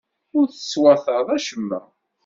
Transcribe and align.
Ur 0.37 0.45
teswataḍ 0.51 1.27
acemma. 1.37 1.79